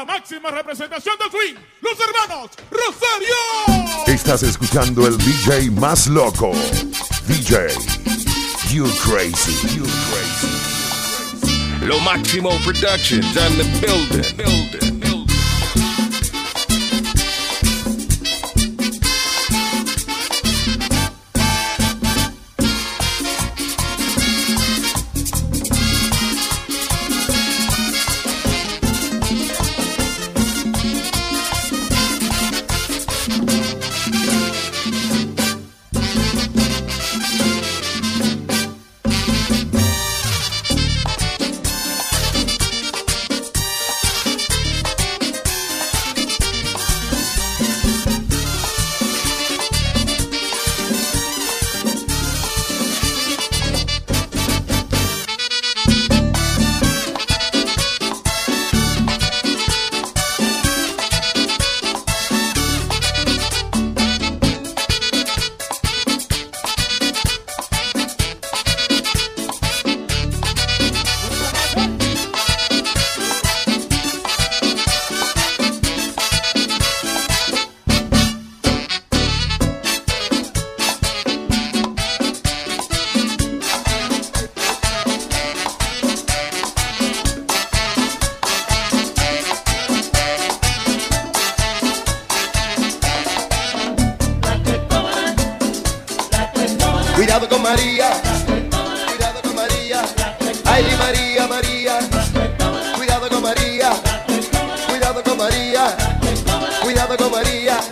[0.00, 3.36] La máxima representación de swing, los hermanos Rosario.
[4.06, 6.52] Estás escuchando el DJ más loco.
[7.26, 7.68] DJ,
[8.70, 11.86] you crazy, you crazy.
[11.86, 14.99] Lo Máximo Productions, and the building, building.
[97.62, 98.10] María.
[99.06, 100.02] Cuidado con María.
[100.64, 101.98] Ay, María, María.
[102.96, 103.92] Cuidado con María.
[104.88, 105.96] Cuidado con María.
[106.82, 107.89] Cuidado con María.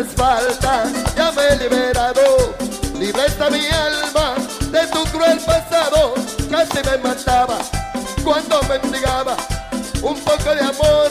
[0.00, 0.84] falta,
[1.16, 2.54] ya me he liberado.
[2.98, 4.34] Libre está mi alma
[4.70, 6.14] de tu cruel pasado.
[6.50, 7.58] Casi me mataba
[8.24, 9.36] cuando mendigaba
[10.02, 11.10] un poco de amor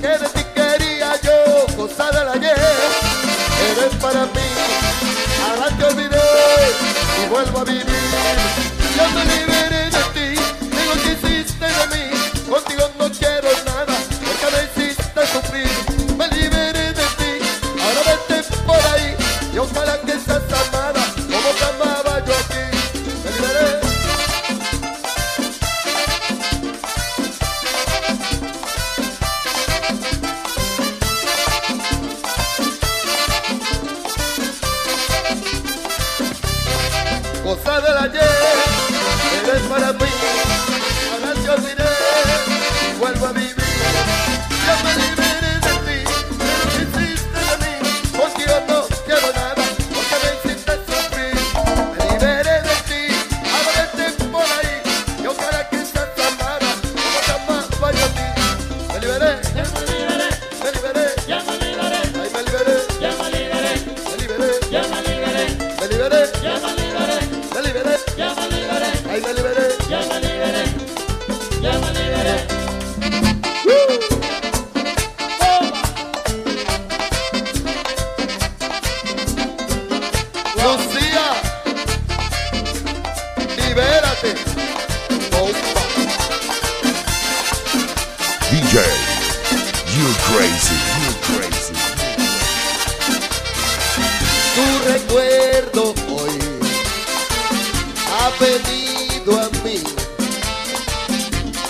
[0.00, 2.56] que de ti quería yo, cosa del ayer.
[3.70, 4.48] Eres para mí,
[5.46, 6.20] ahora te olvidé
[7.24, 7.91] y vuelvo a vivir.
[37.54, 38.22] gozar del ayer,
[39.46, 40.06] eres para mí,
[41.20, 41.81] para se olvidar.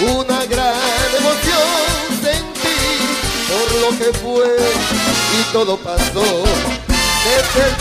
[0.02, 2.80] Una gran emoción sentí
[3.48, 4.56] por lo que fue
[5.38, 6.24] y todo pasó
[7.24, 7.74] desde el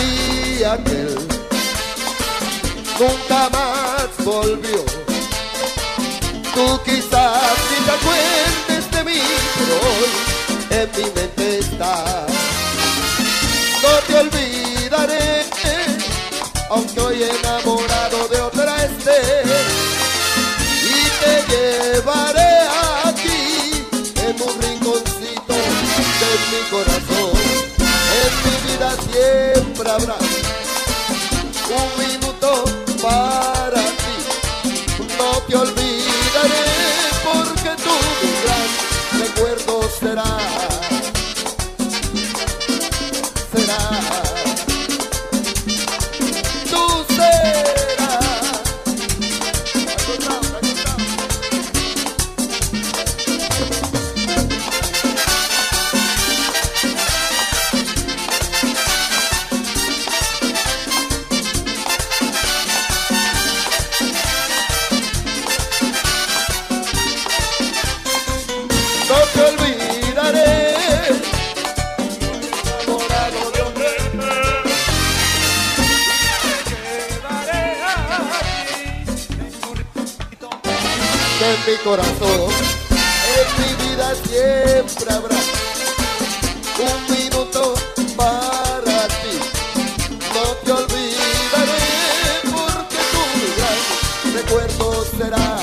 [0.57, 1.17] día que él
[2.99, 4.83] nunca más volvió.
[6.53, 9.21] Tú quizás ni te acuerdes de mí,
[9.57, 10.11] pero hoy
[10.79, 12.27] en mi mente está.
[13.81, 15.45] No te olvidaré,
[16.69, 17.70] aunque hoy enamorado
[81.83, 82.51] corazón,
[83.37, 85.35] en mi vida siempre habrá
[86.79, 87.73] un minuto
[88.15, 89.39] para ti.
[90.33, 91.81] No te olvidaré
[92.51, 92.99] porque
[93.35, 93.79] mi gran
[94.35, 95.57] recuerdo será.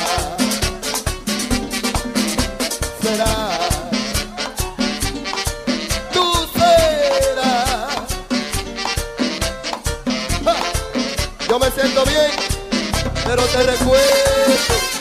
[3.02, 3.58] Será.
[11.48, 12.30] Yo me siento bien,
[13.24, 14.97] pero te recuerdo.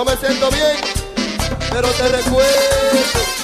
[0.00, 0.78] Yo me siento bien,
[1.70, 3.39] pero te recuerdo.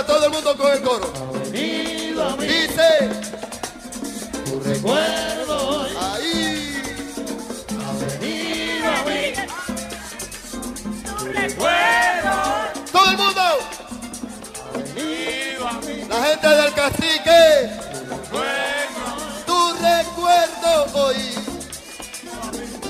[0.00, 1.12] A todo el mundo con el coro.
[2.40, 3.10] Dice.
[4.46, 6.82] Tu recuerdo ahí.
[12.90, 13.42] Todo el mundo.
[16.08, 17.70] La gente del cacique.
[19.44, 21.34] Tu recuerdo hoy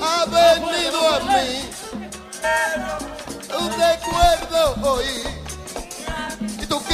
[0.01, 1.69] ha venido a mí
[3.59, 5.30] un recuerdo hoy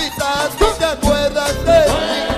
[0.09, 2.36] tú quizás no te acuerdas de mí